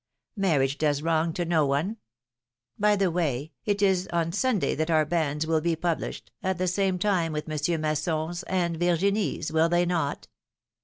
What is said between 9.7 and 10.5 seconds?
not?"